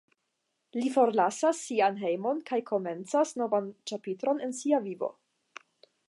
[0.75, 5.11] Li forlasas sian hejmon kaj komencas novan ĉapitron en sia vivo.